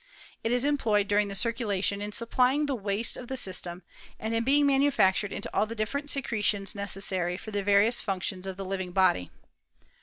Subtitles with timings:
[0.43, 3.83] It is employed during the circulation in supplying the waste of the system,
[4.19, 8.47] and in being manufactured into all the different secretions necessary for the various func tions
[8.47, 9.29] of the living body.